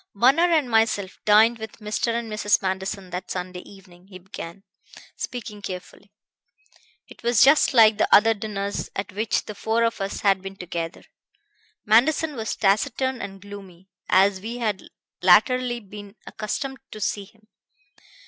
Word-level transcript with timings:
"Bunner 0.15 0.51
and 0.51 0.67
myself 0.67 1.19
dined 1.25 1.59
with 1.59 1.73
Mr. 1.73 2.07
and 2.11 2.27
Mrs. 2.31 2.59
Manderson 2.59 3.11
that 3.11 3.29
Sunday 3.29 3.59
evening," 3.59 4.07
he 4.07 4.17
began, 4.17 4.63
speaking 5.15 5.61
carefully. 5.61 6.11
"It 7.07 7.21
was 7.21 7.43
just 7.43 7.71
like 7.75 7.99
other 8.11 8.33
dinners 8.33 8.89
at 8.95 9.11
which 9.11 9.45
the 9.45 9.53
four 9.53 9.83
of 9.83 10.01
us 10.01 10.21
had 10.21 10.41
been 10.41 10.55
together. 10.55 11.03
Manderson 11.85 12.35
was 12.35 12.55
taciturn 12.55 13.21
and 13.21 13.39
gloomy, 13.43 13.89
as 14.09 14.41
we 14.41 14.57
had 14.57 14.81
latterly 15.21 15.79
been 15.79 16.15
accustomed 16.25 16.79
to 16.89 16.99
see 16.99 17.25
him. 17.25 17.47